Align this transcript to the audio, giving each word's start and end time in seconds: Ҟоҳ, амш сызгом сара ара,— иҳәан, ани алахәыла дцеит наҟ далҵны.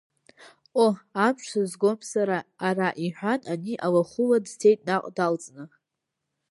Ҟоҳ, 0.75 0.95
амш 1.25 1.43
сызгом 1.51 1.99
сара 2.11 2.37
ара,— 2.67 2.89
иҳәан, 3.05 3.41
ани 3.53 3.75
алахәыла 3.85 4.37
дцеит 4.45 4.79
наҟ 4.87 5.03
далҵны. 5.15 5.63